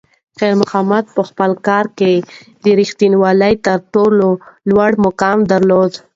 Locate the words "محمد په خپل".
0.61-1.51